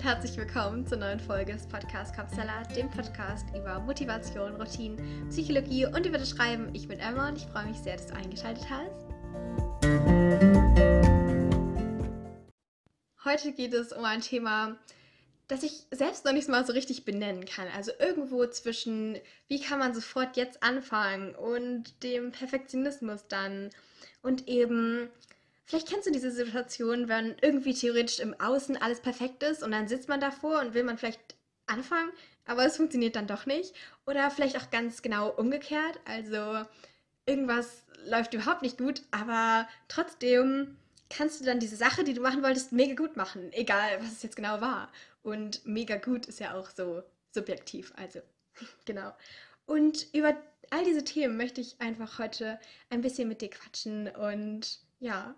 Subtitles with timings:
[0.00, 5.84] und herzlich willkommen zur neuen Folge des Podcasts Kopfsalat, dem Podcast über Motivation, Routinen, Psychologie
[5.84, 6.74] und über das Schreiben.
[6.74, 9.06] Ich bin Emma und ich freue mich sehr, dass du eingeschaltet hast.
[13.26, 14.78] Heute geht es um ein Thema,
[15.48, 17.68] das ich selbst noch nicht mal so richtig benennen kann.
[17.76, 23.68] Also irgendwo zwischen, wie kann man sofort jetzt anfangen und dem Perfektionismus dann
[24.22, 25.10] und eben
[25.70, 29.86] Vielleicht kennst du diese Situation, wenn irgendwie theoretisch im Außen alles perfekt ist und dann
[29.86, 31.36] sitzt man davor und will man vielleicht
[31.68, 32.10] anfangen,
[32.44, 33.72] aber es funktioniert dann doch nicht.
[34.04, 36.00] Oder vielleicht auch ganz genau umgekehrt.
[36.06, 36.64] Also
[37.24, 40.76] irgendwas läuft überhaupt nicht gut, aber trotzdem
[41.08, 44.24] kannst du dann diese Sache, die du machen wolltest, mega gut machen, egal was es
[44.24, 44.90] jetzt genau war.
[45.22, 48.18] Und mega gut ist ja auch so subjektiv, also
[48.86, 49.12] genau.
[49.66, 50.34] Und über
[50.70, 55.34] all diese Themen möchte ich einfach heute ein bisschen mit dir quatschen und ja.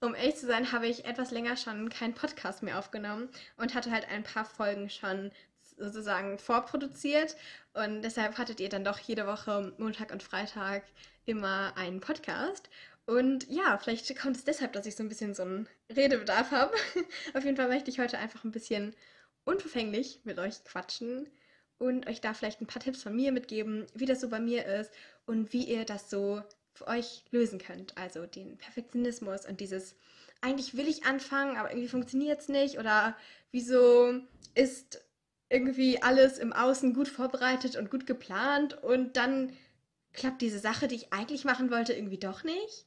[0.00, 3.90] Um ehrlich zu sein, habe ich etwas länger schon keinen Podcast mehr aufgenommen und hatte
[3.90, 5.32] halt ein paar Folgen schon
[5.76, 7.36] sozusagen vorproduziert.
[7.72, 10.84] Und deshalb hattet ihr dann doch jede Woche Montag und Freitag
[11.24, 12.68] immer einen Podcast.
[13.06, 16.74] Und ja, vielleicht kommt es deshalb, dass ich so ein bisschen so einen Redebedarf habe.
[17.34, 18.94] Auf jeden Fall möchte ich heute einfach ein bisschen
[19.44, 21.28] unverfänglich mit euch quatschen
[21.78, 24.64] und euch da vielleicht ein paar Tipps von mir mitgeben, wie das so bei mir
[24.64, 24.92] ist
[25.26, 26.42] und wie ihr das so
[26.74, 27.96] für euch lösen könnt.
[27.96, 29.94] Also den Perfektionismus und dieses,
[30.40, 33.16] eigentlich will ich anfangen, aber irgendwie funktioniert es nicht oder
[33.50, 34.20] wieso
[34.54, 35.04] ist
[35.48, 39.56] irgendwie alles im Außen gut vorbereitet und gut geplant und dann
[40.12, 42.86] klappt diese Sache, die ich eigentlich machen wollte, irgendwie doch nicht.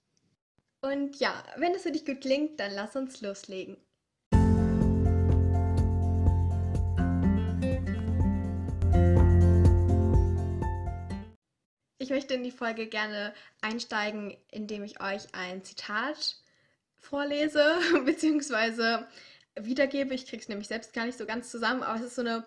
[0.82, 3.78] Und ja, wenn es für dich gut klingt, dann lass uns loslegen.
[12.08, 16.38] Ich möchte in die Folge gerne einsteigen, indem ich euch ein Zitat
[16.96, 19.06] vorlese, beziehungsweise
[19.60, 20.14] wiedergebe.
[20.14, 22.46] Ich kriege es nämlich selbst gar nicht so ganz zusammen, aber es ist so eine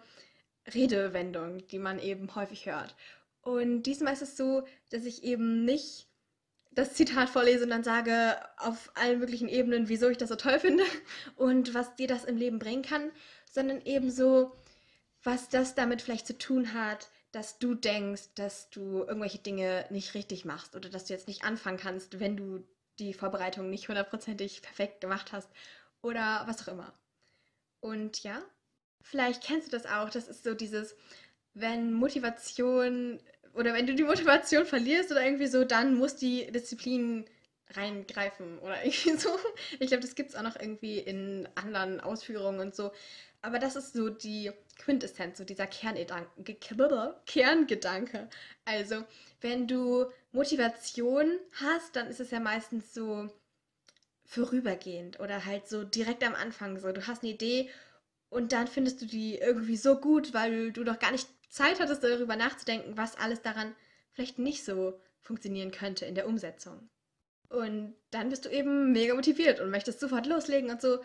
[0.72, 2.96] Redewendung, die man eben häufig hört.
[3.42, 6.06] Und diesmal ist es so, dass ich eben nicht
[6.70, 10.58] das Zitat vorlese und dann sage auf allen möglichen Ebenen, wieso ich das so toll
[10.58, 10.84] finde
[11.36, 13.10] und was dir das im Leben bringen kann,
[13.44, 14.56] sondern eben so,
[15.22, 20.14] was das damit vielleicht zu tun hat, dass du denkst, dass du irgendwelche Dinge nicht
[20.14, 22.64] richtig machst oder dass du jetzt nicht anfangen kannst, wenn du
[22.98, 25.50] die Vorbereitung nicht hundertprozentig perfekt gemacht hast
[26.02, 26.92] oder was auch immer.
[27.80, 28.42] Und ja,
[29.02, 30.96] vielleicht kennst du das auch, das ist so dieses,
[31.54, 33.20] wenn Motivation
[33.54, 37.24] oder wenn du die Motivation verlierst oder irgendwie so, dann muss die Disziplin
[37.70, 39.30] reingreifen oder irgendwie so.
[39.78, 42.92] Ich glaube, das gibt es auch noch irgendwie in anderen Ausführungen und so.
[43.42, 46.28] Aber das ist so die Quintessenz, so dieser Kerngedanke.
[48.64, 49.04] Also,
[49.40, 53.30] wenn du Motivation hast, dann ist es ja meistens so
[54.24, 56.92] vorübergehend oder halt so direkt am Anfang so.
[56.92, 57.70] Du hast eine Idee
[58.28, 62.04] und dann findest du die irgendwie so gut, weil du doch gar nicht Zeit hattest,
[62.04, 63.74] darüber nachzudenken, was alles daran
[64.12, 66.88] vielleicht nicht so funktionieren könnte in der Umsetzung.
[67.48, 71.02] Und dann bist du eben mega motiviert und möchtest sofort loslegen und so.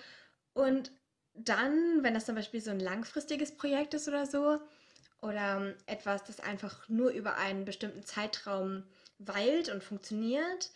[0.53, 0.91] Und
[1.35, 4.59] dann, wenn das zum Beispiel so ein langfristiges Projekt ist oder so,
[5.21, 8.83] oder etwas, das einfach nur über einen bestimmten Zeitraum
[9.17, 10.71] weilt und funktioniert,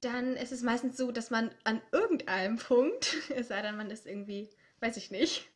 [0.00, 4.06] dann ist es meistens so, dass man an irgendeinem Punkt, es sei denn, man ist
[4.06, 4.48] irgendwie,
[4.80, 5.48] weiß ich nicht,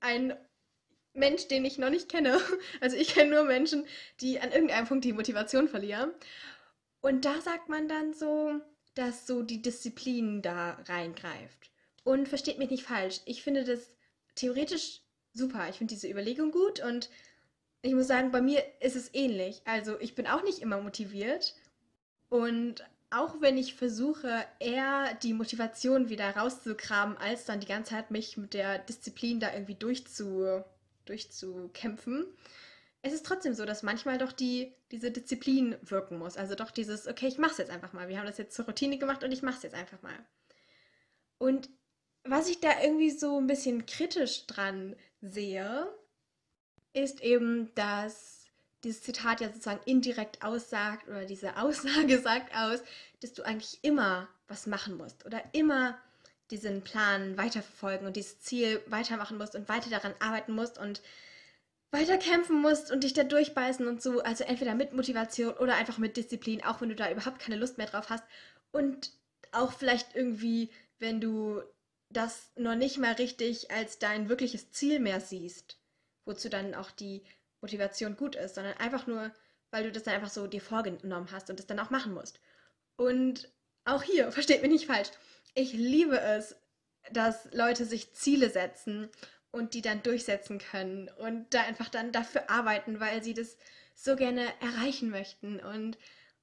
[0.00, 0.34] ein
[1.14, 2.40] Mensch, den ich noch nicht kenne.
[2.80, 3.86] Also ich kenne nur Menschen,
[4.20, 6.12] die an irgendeinem Punkt die Motivation verlieren.
[7.00, 8.60] Und da sagt man dann so,
[8.94, 11.70] dass so die Disziplin da reingreift.
[12.08, 13.94] Und versteht mich nicht falsch, ich finde das
[14.34, 15.02] theoretisch
[15.34, 15.68] super.
[15.68, 17.10] Ich finde diese Überlegung gut und
[17.82, 19.60] ich muss sagen, bei mir ist es ähnlich.
[19.66, 21.54] Also ich bin auch nicht immer motiviert
[22.30, 22.76] und
[23.10, 28.38] auch wenn ich versuche, eher die Motivation wieder rauszukramen, als dann die ganze Zeit mich
[28.38, 30.64] mit der Disziplin da irgendwie durchzu,
[31.04, 32.24] durchzukämpfen,
[33.02, 36.38] es ist trotzdem so, dass manchmal doch die, diese Disziplin wirken muss.
[36.38, 38.08] Also doch dieses, okay, ich mach's jetzt einfach mal.
[38.08, 40.18] Wir haben das jetzt zur Routine gemacht und ich mach's jetzt einfach mal.
[41.36, 41.68] Und
[42.24, 45.88] was ich da irgendwie so ein bisschen kritisch dran sehe,
[46.92, 48.46] ist eben, dass
[48.84, 52.80] dieses Zitat ja sozusagen indirekt aussagt oder diese Aussage sagt aus,
[53.20, 55.98] dass du eigentlich immer was machen musst oder immer
[56.50, 61.02] diesen Plan weiterverfolgen und dieses Ziel weitermachen musst und weiter daran arbeiten musst und
[61.90, 64.22] weiter kämpfen musst und dich da durchbeißen und so.
[64.22, 67.78] Also entweder mit Motivation oder einfach mit Disziplin, auch wenn du da überhaupt keine Lust
[67.78, 68.24] mehr drauf hast.
[68.72, 69.12] Und
[69.52, 71.62] auch vielleicht irgendwie, wenn du
[72.10, 75.78] das noch nicht mal richtig als dein wirkliches Ziel mehr siehst,
[76.24, 77.22] wozu dann auch die
[77.60, 79.30] Motivation gut ist, sondern einfach nur,
[79.70, 82.40] weil du das dann einfach so dir vorgenommen hast und das dann auch machen musst.
[82.96, 83.50] Und
[83.84, 85.10] auch hier, versteht mich nicht falsch,
[85.54, 86.56] ich liebe es,
[87.12, 89.08] dass Leute sich Ziele setzen
[89.50, 93.56] und die dann durchsetzen können und da einfach dann dafür arbeiten, weil sie das
[93.94, 95.58] so gerne erreichen möchten.
[95.60, 95.98] Und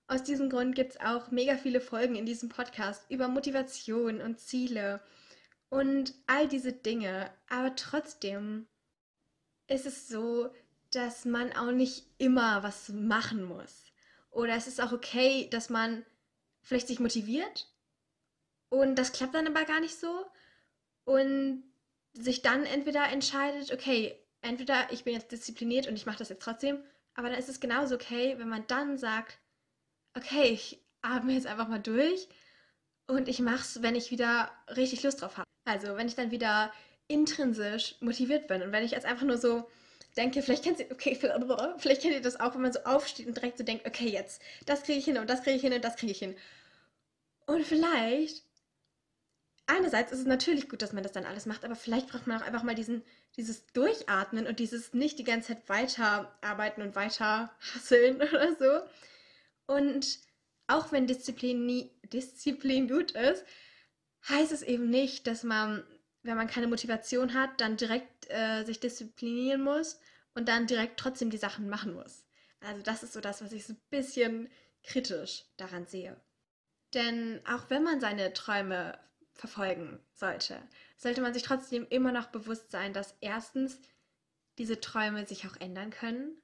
[0.07, 4.39] aus diesem Grund gibt es auch mega viele Folgen in diesem Podcast über Motivation und
[4.39, 5.01] Ziele
[5.69, 7.31] und all diese Dinge.
[7.50, 8.67] Aber trotzdem
[9.67, 10.50] ist es so,
[10.91, 13.85] dass man auch nicht immer was machen muss.
[14.31, 16.06] Oder es ist auch okay, dass man
[16.62, 17.67] vielleicht sich motiviert
[18.69, 20.25] und das klappt dann aber gar nicht so
[21.06, 21.63] und
[22.13, 26.41] sich dann entweder entscheidet, okay, entweder ich bin jetzt diszipliniert und ich mache das jetzt
[26.41, 26.83] trotzdem,
[27.13, 29.39] aber dann ist es genauso okay, wenn man dann sagt,
[30.15, 32.27] okay, ich atme jetzt einfach mal durch
[33.07, 35.45] und ich mache es, wenn ich wieder richtig Lust drauf habe.
[35.65, 36.71] Also, wenn ich dann wieder
[37.07, 39.69] intrinsisch motiviert bin und wenn ich jetzt einfach nur so
[40.15, 41.15] denke, vielleicht kennt ihr, okay,
[41.77, 44.41] vielleicht kennt ihr das auch, wenn man so aufsteht und direkt so denkt, okay, jetzt,
[44.65, 46.35] das kriege ich hin und das kriege ich hin und das kriege ich hin.
[47.47, 48.44] Und vielleicht,
[49.67, 52.41] einerseits ist es natürlich gut, dass man das dann alles macht, aber vielleicht braucht man
[52.41, 53.03] auch einfach mal diesen,
[53.38, 59.73] dieses Durchatmen und dieses nicht die ganze Zeit weiterarbeiten und weiter hasseln oder so.
[59.73, 60.19] Und
[60.67, 63.45] auch wenn Disziplin, nie, Disziplin gut ist,
[64.30, 65.83] heißt es eben nicht, dass man,
[66.24, 70.00] wenn man keine Motivation hat, dann direkt äh, sich disziplinieren muss
[70.33, 72.25] und dann direkt trotzdem die Sachen machen muss.
[72.60, 74.50] Also das ist so das, was ich so ein bisschen
[74.83, 76.19] kritisch daran sehe.
[76.94, 78.98] Denn auch wenn man seine Träume
[79.33, 80.62] verfolgen sollte,
[80.98, 83.80] sollte man sich trotzdem immer noch bewusst sein, dass erstens
[84.57, 86.42] diese Träume sich auch ändern können.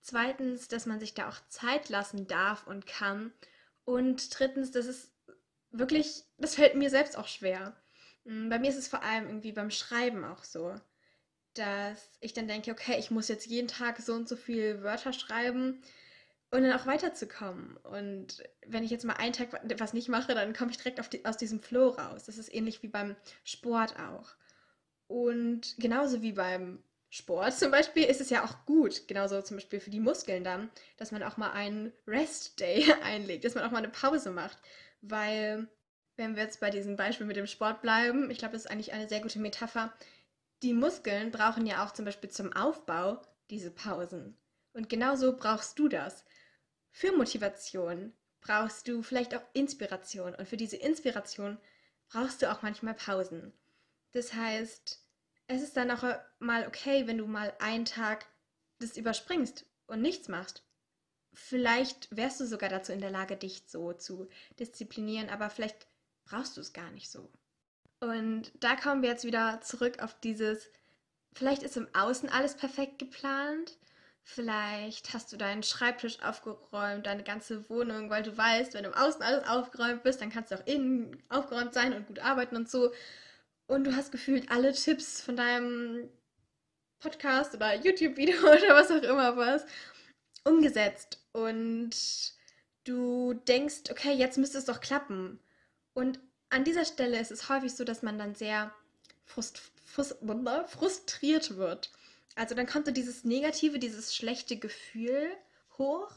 [0.00, 3.32] Zweitens, dass man sich da auch Zeit lassen darf und kann.
[3.84, 5.12] Und drittens, dass es
[5.70, 7.76] wirklich, das fällt mir selbst auch schwer.
[8.24, 10.74] Mm, bei mir ist es vor allem irgendwie beim Schreiben auch so,
[11.54, 15.12] dass ich dann denke, okay, ich muss jetzt jeden Tag so und so viele Wörter
[15.12, 15.82] schreiben
[16.50, 17.76] und dann auch weiterzukommen.
[17.78, 21.24] Und wenn ich jetzt mal einen Tag was nicht mache, dann komme ich direkt die,
[21.24, 22.24] aus diesem Flow raus.
[22.24, 24.34] Das ist ähnlich wie beim Sport auch.
[25.06, 29.80] Und genauso wie beim Sport zum Beispiel ist es ja auch gut, genauso zum Beispiel
[29.80, 33.72] für die Muskeln dann, dass man auch mal einen Rest Day einlegt, dass man auch
[33.72, 34.58] mal eine Pause macht.
[35.02, 35.68] Weil,
[36.16, 38.92] wenn wir jetzt bei diesem Beispiel mit dem Sport bleiben, ich glaube, das ist eigentlich
[38.92, 39.92] eine sehr gute Metapher.
[40.62, 44.36] Die Muskeln brauchen ja auch zum Beispiel zum Aufbau diese Pausen.
[44.72, 46.24] Und genauso brauchst du das.
[46.90, 50.34] Für Motivation brauchst du vielleicht auch Inspiration.
[50.34, 51.58] Und für diese Inspiration
[52.08, 53.52] brauchst du auch manchmal Pausen.
[54.12, 55.04] Das heißt,
[55.46, 56.04] es ist dann auch
[56.38, 58.26] mal okay, wenn du mal einen Tag
[58.78, 60.64] das überspringst und nichts machst.
[61.32, 64.28] Vielleicht wärst du sogar dazu in der Lage, dich so zu
[64.58, 65.86] disziplinieren, aber vielleicht
[66.24, 67.30] brauchst du es gar nicht so.
[68.00, 70.70] Und da kommen wir jetzt wieder zurück auf dieses,
[71.34, 73.78] vielleicht ist im Außen alles perfekt geplant
[74.22, 79.22] Vielleicht hast du deinen Schreibtisch aufgeräumt, deine ganze Wohnung, weil du weißt, wenn im Außen
[79.22, 82.92] alles aufgeräumt bist, dann kannst du auch innen aufgeräumt sein und gut arbeiten und so.
[83.66, 86.10] Und du hast gefühlt alle Tipps von deinem
[87.00, 89.64] Podcast oder YouTube-Video oder was auch immer was
[90.44, 91.19] umgesetzt.
[91.32, 91.90] Und
[92.84, 95.38] du denkst, okay, jetzt müsste es doch klappen.
[95.94, 96.18] Und
[96.48, 98.72] an dieser Stelle ist es häufig so, dass man dann sehr
[99.24, 100.18] frust frust
[100.66, 101.90] frustriert wird
[102.36, 105.30] also dann kommt so dieses negative, dieses schlechte Gefühl
[105.78, 106.10] hoch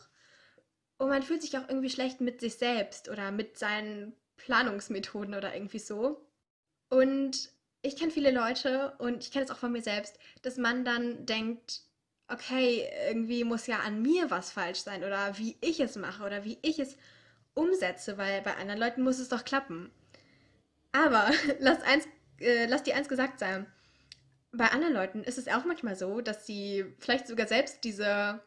[0.97, 5.53] und man fühlt sich auch irgendwie schlecht mit sich selbst oder mit seinen Planungsmethoden oder
[5.53, 6.25] irgendwie so.
[6.89, 7.49] Und
[7.81, 11.25] ich kenne viele Leute und ich kenne es auch von mir selbst, dass man dann
[11.25, 11.81] denkt,
[12.27, 16.43] okay, irgendwie muss ja an mir was falsch sein oder wie ich es mache oder
[16.43, 16.97] wie ich es
[17.53, 19.91] umsetze, weil bei anderen Leuten muss es doch klappen.
[20.91, 22.07] Aber lass, eins,
[22.39, 23.67] äh, lass dir eins gesagt sein
[24.53, 28.41] bei anderen Leuten ist es auch manchmal so, dass sie vielleicht sogar selbst diese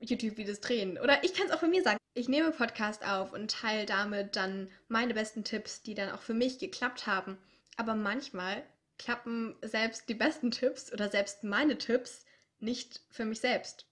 [0.00, 0.98] YouTube-Videos drehen.
[0.98, 1.98] Oder ich kann es auch von mir sagen.
[2.14, 6.34] Ich nehme Podcast auf und teile damit dann meine besten Tipps, die dann auch für
[6.34, 7.38] mich geklappt haben.
[7.76, 8.64] Aber manchmal
[8.98, 12.26] klappen selbst die besten Tipps oder selbst meine Tipps
[12.62, 13.86] nicht für mich selbst.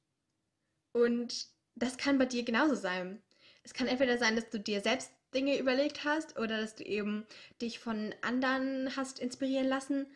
[0.92, 3.22] Und das kann bei dir genauso sein.
[3.62, 7.26] Es kann entweder sein, dass du dir selbst Dinge überlegt hast oder dass du eben
[7.60, 10.06] dich von anderen hast inspirieren lassen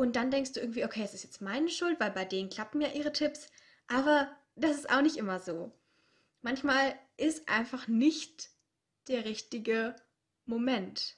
[0.00, 2.80] und dann denkst du irgendwie, okay, es ist jetzt meine Schuld, weil bei denen klappen
[2.80, 3.50] ja ihre Tipps.
[3.86, 5.72] Aber das ist auch nicht immer so.
[6.40, 8.48] Manchmal ist einfach nicht
[9.08, 9.94] der richtige
[10.46, 11.16] Moment.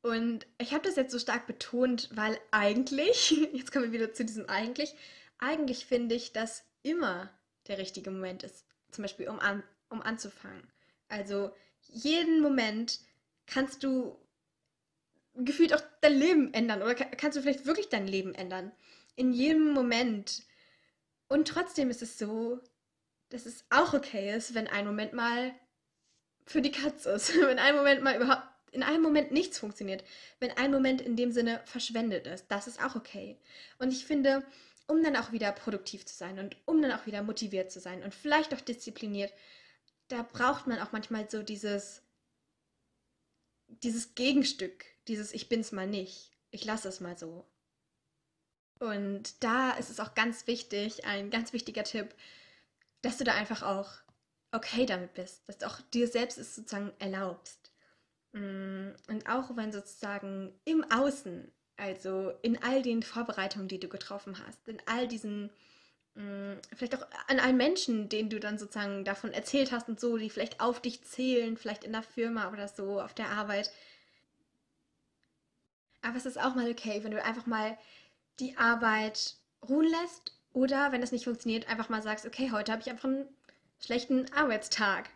[0.00, 4.24] Und ich habe das jetzt so stark betont, weil eigentlich, jetzt kommen wir wieder zu
[4.24, 4.94] diesem eigentlich,
[5.40, 7.30] eigentlich finde ich, dass immer
[7.66, 8.64] der richtige Moment ist.
[8.90, 10.62] Zum Beispiel, um, an, um anzufangen.
[11.08, 11.52] Also
[11.88, 13.00] jeden Moment
[13.46, 14.16] kannst du
[15.34, 18.72] gefühlt auch dein Leben ändern oder kannst du vielleicht wirklich dein Leben ändern.
[19.16, 20.42] In jedem Moment.
[21.28, 22.60] Und trotzdem ist es so,
[23.28, 25.54] dass es auch okay ist, wenn ein Moment mal
[26.46, 27.34] für die Katze ist.
[27.40, 30.04] wenn ein Moment mal überhaupt in einem Moment nichts funktioniert,
[30.38, 32.46] wenn ein Moment in dem Sinne verschwendet ist.
[32.48, 33.36] Das ist auch okay.
[33.78, 34.44] Und ich finde,
[34.90, 38.02] um dann auch wieder produktiv zu sein und um dann auch wieder motiviert zu sein
[38.02, 39.32] und vielleicht auch diszipliniert,
[40.08, 42.02] da braucht man auch manchmal so dieses,
[43.68, 47.46] dieses Gegenstück, dieses Ich bin's mal nicht, ich lasse es mal so.
[48.80, 52.12] Und da ist es auch ganz wichtig, ein ganz wichtiger Tipp,
[53.02, 53.92] dass du da einfach auch
[54.50, 57.72] okay damit bist, dass du auch dir selbst es sozusagen erlaubst.
[58.32, 64.36] Mm, und auch wenn sozusagen im Außen, also in all den Vorbereitungen, die du getroffen
[64.46, 65.50] hast, in all diesen,
[66.14, 70.16] mm, vielleicht auch an allen Menschen, denen du dann sozusagen davon erzählt hast und so,
[70.16, 73.70] die vielleicht auf dich zählen, vielleicht in der Firma oder so, auf der Arbeit.
[76.02, 77.76] Aber es ist auch mal okay, wenn du einfach mal
[78.38, 79.36] die Arbeit
[79.68, 83.08] ruhen lässt oder wenn das nicht funktioniert, einfach mal sagst, okay, heute habe ich einfach
[83.08, 83.28] einen
[83.78, 85.10] schlechten Arbeitstag.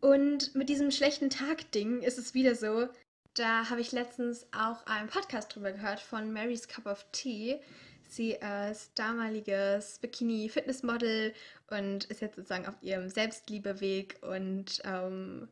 [0.00, 2.88] Und mit diesem schlechten Tag-Ding ist es wieder so,
[3.34, 7.60] da habe ich letztens auch einen Podcast drüber gehört von Mary's Cup of Tea.
[8.08, 8.32] Sie
[8.70, 11.32] ist damaliges Bikini-Fitnessmodel
[11.68, 15.48] und ist jetzt sozusagen auf ihrem Selbstliebeweg und ähm,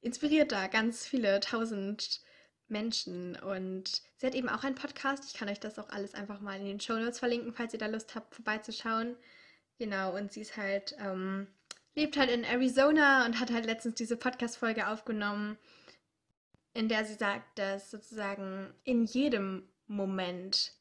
[0.00, 2.20] inspiriert da ganz viele tausend
[2.68, 3.34] Menschen.
[3.36, 5.24] Und sie hat eben auch einen Podcast.
[5.26, 7.80] Ich kann euch das auch alles einfach mal in den Show Notes verlinken, falls ihr
[7.80, 9.16] da Lust habt, vorbeizuschauen.
[9.78, 11.48] Genau, und sie ist halt, ähm,
[11.96, 15.58] lebt halt in Arizona und hat halt letztens diese Podcast-Folge aufgenommen,
[16.74, 20.72] in der sie sagt, dass sozusagen in jedem Moment,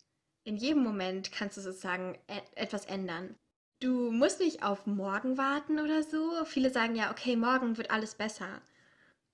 [0.44, 3.36] in jedem Moment kannst du sozusagen e etwas ändern.
[3.80, 6.46] Du musst nicht auf morgen warten oder so.
[6.46, 8.62] Viele sagen ja, okay, morgen wird alles besser.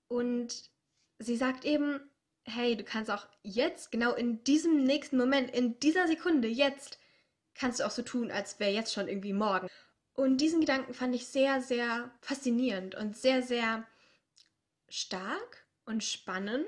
[0.08, 0.70] Und
[1.18, 2.00] sie sagt eben,
[2.44, 6.98] hey, du kannst auch jetzt, genau in diesem nächsten Moment, in dieser Sekunde, jetzt,
[7.54, 9.68] kannst du auch so tun, als wäre jetzt schon irgendwie morgen.
[10.14, 13.86] Und diesen Gedanken fand ich sehr, sehr faszinierend und sehr, sehr
[14.88, 16.66] stark und spannend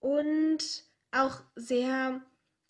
[0.00, 2.20] und auch sehr,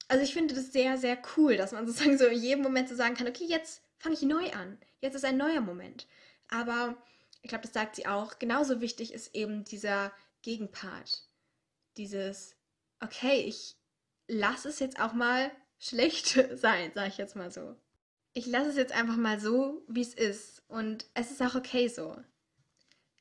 [0.09, 2.95] also ich finde das sehr, sehr cool, dass man sozusagen so in jedem Moment so
[2.95, 6.07] sagen kann, okay, jetzt fange ich neu an, jetzt ist ein neuer Moment.
[6.49, 6.97] Aber
[7.43, 10.12] ich glaube, das sagt sie auch, genauso wichtig ist eben dieser
[10.43, 11.26] Gegenpart
[11.97, 12.55] dieses,
[13.00, 13.76] okay, ich
[14.28, 17.76] lasse es jetzt auch mal schlecht sein, sage ich jetzt mal so.
[18.33, 20.62] Ich lasse es jetzt einfach mal so, wie es ist.
[20.69, 22.16] Und es ist auch okay so.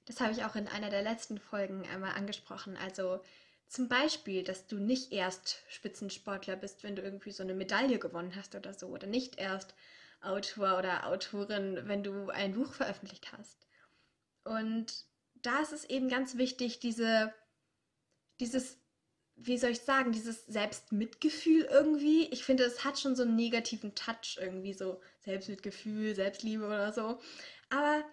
[0.06, 2.78] Das habe ich auch in einer der letzten Folgen einmal angesprochen.
[2.78, 3.22] Also
[3.68, 8.36] zum Beispiel, dass du nicht erst Spitzensportler bist, wenn du irgendwie so eine Medaille gewonnen
[8.36, 8.88] hast oder so.
[8.88, 9.74] Oder nicht erst
[10.22, 13.66] Autor oder Autorin, wenn du ein Buch veröffentlicht hast.
[14.44, 17.34] Und da ist es eben ganz wichtig, diese
[18.40, 18.78] dieses,
[19.36, 22.28] wie soll ich sagen, dieses Selbstmitgefühl irgendwie.
[22.30, 27.20] Ich finde, es hat schon so einen negativen Touch irgendwie, so Selbstmitgefühl, Selbstliebe oder so.
[27.70, 28.04] Aber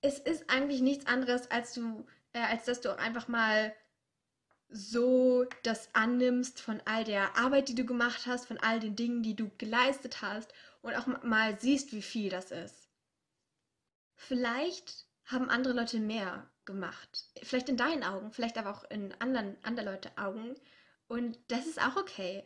[0.00, 3.74] es ist eigentlich nichts anderes, als du, äh, als dass du einfach mal
[4.70, 9.22] so das annimmst von all der Arbeit, die du gemacht hast, von all den Dingen,
[9.22, 10.52] die du geleistet hast
[10.82, 12.88] und auch mal siehst, wie viel das ist.
[14.14, 17.24] Vielleicht haben andere Leute mehr gemacht.
[17.42, 20.54] Vielleicht in deinen Augen, vielleicht aber auch in anderen, anderen Leute Augen.
[21.06, 22.44] Und das ist auch okay.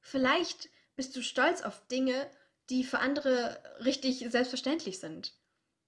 [0.00, 2.28] Vielleicht bist du stolz auf Dinge,
[2.70, 5.32] die für andere richtig selbstverständlich sind.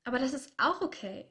[0.05, 1.27] Aber das ist auch okay.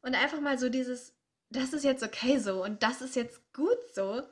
[0.00, 1.14] Und einfach mal so dieses,
[1.50, 4.22] das ist jetzt okay so und das ist jetzt gut so,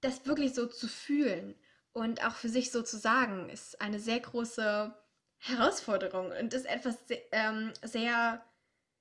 [0.00, 1.54] das wirklich so zu fühlen
[1.92, 4.94] und auch für sich so zu sagen, ist eine sehr große
[5.38, 6.96] Herausforderung und ist etwas
[7.32, 8.44] ähm, sehr,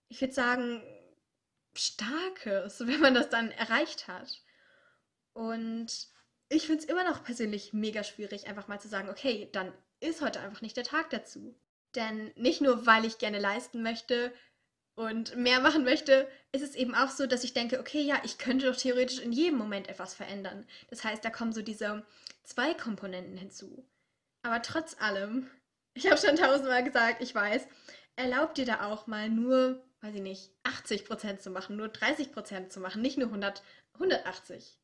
[0.08, 0.82] ich würde sagen,
[1.76, 4.42] Starkes, wenn man das dann erreicht hat.
[5.34, 6.08] Und
[6.50, 10.22] ich finde es immer noch persönlich mega schwierig, einfach mal zu sagen, okay, dann ist
[10.22, 11.56] heute einfach nicht der Tag dazu.
[11.98, 14.34] Denn nicht nur, weil ich gerne leisten möchte
[14.96, 18.38] und mehr machen möchte, ist es eben auch so, dass ich denke, okay, ja, ich
[18.38, 20.66] könnte doch theoretisch in jedem Moment etwas verändern.
[20.90, 22.06] Das heißt, da kommen so diese
[22.44, 23.86] zwei Komponenten hinzu.
[24.44, 25.50] Aber trotz allem,
[25.94, 27.68] ich habe schon tausendmal gesagt, ich weiß,
[28.16, 32.32] erlaubt dir da auch mal nur weiß ich nicht, 80 Prozent zu machen, nur 30
[32.32, 33.64] Prozent zu machen, nicht nur 100,
[33.94, 34.78] 180.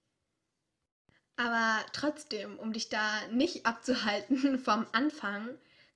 [1.35, 5.49] Aber trotzdem, um dich da nicht abzuhalten vom Anfang,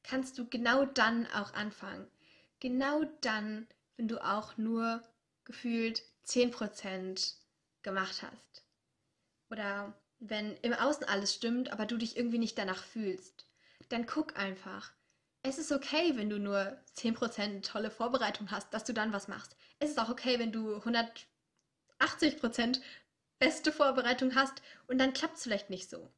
[0.07, 2.07] kannst du genau dann auch anfangen.
[2.59, 5.03] Genau dann, wenn du auch nur
[5.43, 7.35] gefühlt 10%
[7.83, 8.63] gemacht hast.
[9.49, 13.45] Oder wenn im Außen alles stimmt, aber du dich irgendwie nicht danach fühlst.
[13.89, 14.91] Dann guck einfach,
[15.43, 19.55] es ist okay, wenn du nur 10% tolle Vorbereitung hast, dass du dann was machst.
[19.79, 22.81] Es ist auch okay, wenn du 180%
[23.39, 26.11] beste Vorbereitung hast und dann klappt es vielleicht nicht so.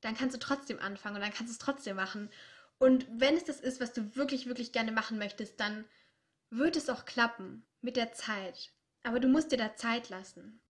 [0.00, 2.30] Dann kannst du trotzdem anfangen und dann kannst du es trotzdem machen.
[2.78, 5.84] Und wenn es das ist, was du wirklich, wirklich gerne machen möchtest, dann
[6.50, 8.70] wird es auch klappen mit der Zeit.
[9.02, 10.60] Aber du musst dir da Zeit lassen.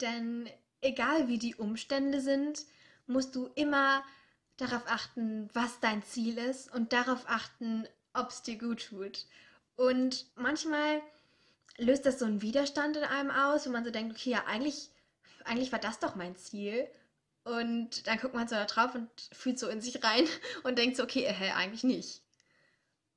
[0.00, 0.48] Denn
[0.80, 2.64] egal wie die Umstände sind,
[3.06, 4.04] musst du immer
[4.56, 9.26] darauf achten, was dein Ziel ist und darauf achten, ob es dir gut tut.
[9.76, 11.00] Und manchmal
[11.78, 14.90] löst das so einen Widerstand in einem aus, wo man so denkt, okay, ja, eigentlich,
[15.44, 16.88] eigentlich war das doch mein Ziel.
[17.48, 20.26] Und dann guckt man so da drauf und fühlt so in sich rein
[20.64, 22.22] und denkt so, okay, hä, eigentlich nicht.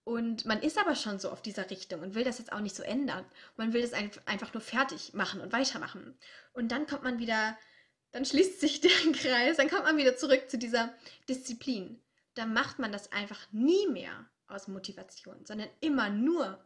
[0.05, 2.75] Und man ist aber schon so auf dieser Richtung und will das jetzt auch nicht
[2.75, 3.25] so ändern.
[3.57, 6.17] Man will das einfach nur fertig machen und weitermachen.
[6.53, 7.57] Und dann kommt man wieder,
[8.11, 10.93] dann schließt sich der Kreis, dann kommt man wieder zurück zu dieser
[11.27, 12.01] Disziplin.
[12.35, 16.63] Dann macht man das einfach nie mehr aus Motivation, sondern immer nur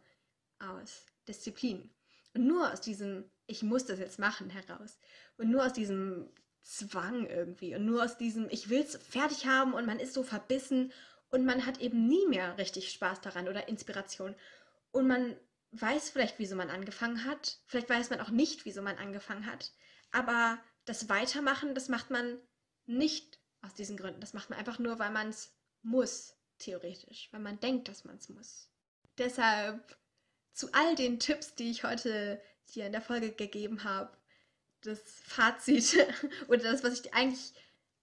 [0.59, 1.89] aus Disziplin.
[2.35, 4.99] Und nur aus diesem, ich muss das jetzt machen heraus.
[5.37, 6.29] Und nur aus diesem
[6.65, 7.75] Zwang irgendwie.
[7.75, 10.91] Und nur aus diesem, ich will es fertig haben und man ist so verbissen
[11.29, 14.35] und man hat eben nie mehr richtig Spaß daran oder Inspiration.
[14.91, 15.37] Und man
[15.71, 17.59] weiß vielleicht, wieso man angefangen hat.
[17.67, 19.73] Vielleicht weiß man auch nicht, wieso man angefangen hat.
[20.11, 22.39] Aber das Weitermachen, das macht man
[22.85, 24.21] nicht aus diesen Gründen.
[24.21, 25.53] Das macht man einfach nur, weil man es
[25.83, 27.29] muss, theoretisch.
[27.31, 28.69] Weil man denkt, dass man es muss.
[29.19, 29.97] Deshalb
[30.51, 32.41] zu all den Tipps, die ich heute
[32.73, 34.17] dir in der Folge gegeben habe,
[34.85, 35.97] das Fazit
[36.47, 37.53] oder das, was ich eigentlich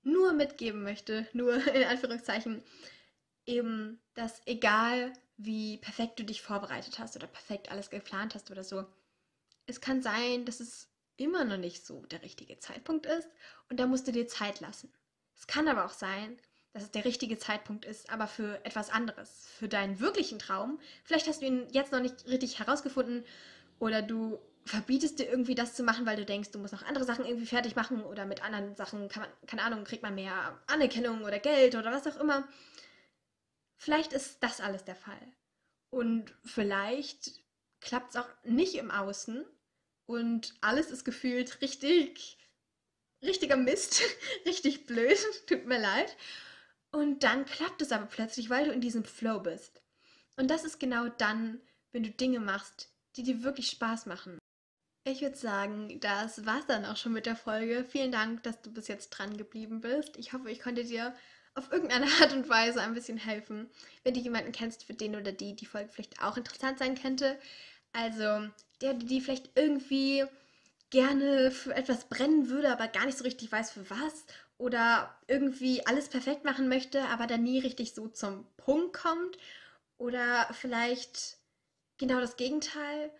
[0.02, 2.62] nur mitgeben möchte, nur in Anführungszeichen,
[3.46, 8.62] eben, dass egal wie perfekt du dich vorbereitet hast oder perfekt alles geplant hast oder
[8.62, 8.84] so,
[9.66, 13.28] es kann sein, dass es immer noch nicht so der richtige Zeitpunkt ist
[13.68, 14.92] und da musst du dir Zeit lassen.
[15.36, 16.38] Es kann aber auch sein,
[16.72, 20.80] dass es der richtige Zeitpunkt ist, aber für etwas anderes, für deinen wirklichen Traum.
[21.04, 23.24] Vielleicht hast du ihn jetzt noch nicht richtig herausgefunden
[23.78, 27.04] oder du verbietest dir irgendwie das zu machen, weil du denkst, du musst noch andere
[27.04, 30.60] Sachen irgendwie fertig machen oder mit anderen Sachen, kann man, keine Ahnung, kriegt man mehr
[30.66, 32.46] Anerkennung oder Geld oder was auch immer.
[33.76, 35.20] Vielleicht ist das alles der Fall.
[35.90, 37.42] Und vielleicht
[37.80, 39.44] klappt es auch nicht im Außen
[40.06, 42.38] und alles ist gefühlt richtig,
[43.22, 44.02] richtiger Mist,
[44.46, 46.16] richtig blöd, tut mir leid.
[46.92, 49.82] Und dann klappt es aber plötzlich, weil du in diesem Flow bist.
[50.36, 51.60] Und das ist genau dann,
[51.90, 54.38] wenn du Dinge machst, die dir wirklich Spaß machen.
[55.04, 57.84] Ich würde sagen, das war's dann auch schon mit der Folge.
[57.84, 60.16] Vielen Dank, dass du bis jetzt dran geblieben bist.
[60.16, 61.14] Ich hoffe, ich konnte dir
[61.54, 63.68] auf irgendeine Art und Weise ein bisschen helfen.
[64.04, 67.36] Wenn du jemanden kennst, für den oder die die Folge vielleicht auch interessant sein könnte.
[67.92, 68.48] Also,
[68.80, 70.24] der, die vielleicht irgendwie
[70.90, 74.24] gerne für etwas brennen würde, aber gar nicht so richtig weiß für was.
[74.56, 79.36] Oder irgendwie alles perfekt machen möchte, aber dann nie richtig so zum Punkt kommt.
[79.98, 81.38] Oder vielleicht
[81.98, 83.10] genau das Gegenteil.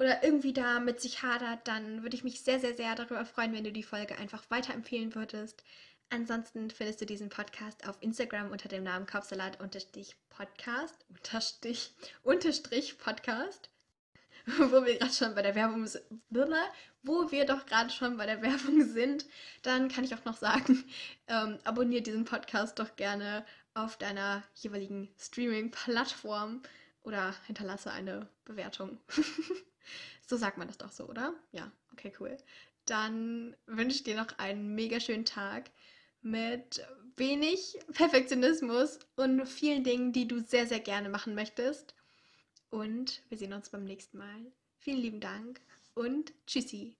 [0.00, 3.52] Oder irgendwie da mit sich hadert, dann würde ich mich sehr, sehr, sehr darüber freuen,
[3.52, 5.62] wenn du die Folge einfach weiterempfehlen würdest.
[6.08, 13.68] Ansonsten findest du diesen Podcast auf Instagram unter dem Namen Kopfsalat-Podcast, unterstrich, unterstrich Podcast,
[14.46, 16.02] wo wir gerade schon bei der Werbung sind,
[17.02, 19.26] wo wir doch gerade schon bei der Werbung sind,
[19.60, 20.82] dann kann ich auch noch sagen,
[21.28, 26.62] ähm, abonniere diesen Podcast doch gerne auf deiner jeweiligen Streaming-Plattform
[27.02, 28.98] oder hinterlasse eine Bewertung.
[30.26, 31.34] so sagt man das doch so, oder?
[31.52, 32.36] Ja, okay, cool.
[32.86, 35.70] Dann wünsche ich dir noch einen mega schönen Tag
[36.22, 36.84] mit
[37.16, 41.94] wenig Perfektionismus und vielen Dingen, die du sehr, sehr gerne machen möchtest.
[42.70, 44.52] Und wir sehen uns beim nächsten Mal.
[44.78, 45.60] Vielen lieben Dank
[45.94, 46.99] und tschüssi.